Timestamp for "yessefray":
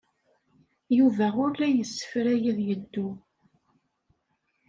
1.69-2.43